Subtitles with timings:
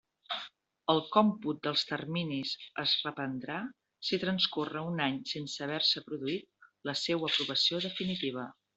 [0.93, 2.53] El còmput dels terminis
[2.85, 3.59] es reprendrà
[4.09, 8.53] si transcorre un any sense haver-se produït la seua aprovació definitiva.